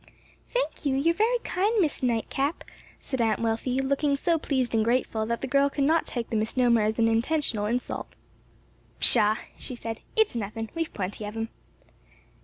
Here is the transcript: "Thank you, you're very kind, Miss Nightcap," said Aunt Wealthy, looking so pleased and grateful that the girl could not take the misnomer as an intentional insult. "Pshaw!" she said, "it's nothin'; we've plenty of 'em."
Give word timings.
"Thank 0.49 0.83
you, 0.83 0.95
you're 0.95 1.13
very 1.13 1.37
kind, 1.43 1.79
Miss 1.79 2.01
Nightcap," 2.01 2.63
said 2.99 3.21
Aunt 3.21 3.39
Wealthy, 3.39 3.77
looking 3.81 4.17
so 4.17 4.39
pleased 4.39 4.73
and 4.73 4.83
grateful 4.83 5.27
that 5.27 5.41
the 5.41 5.47
girl 5.47 5.69
could 5.69 5.83
not 5.83 6.07
take 6.07 6.31
the 6.31 6.35
misnomer 6.35 6.81
as 6.81 6.97
an 6.97 7.07
intentional 7.07 7.67
insult. 7.67 8.07
"Pshaw!" 8.99 9.35
she 9.59 9.75
said, 9.75 9.99
"it's 10.15 10.33
nothin'; 10.33 10.71
we've 10.73 10.91
plenty 10.91 11.23
of 11.25 11.37
'em." 11.37 11.49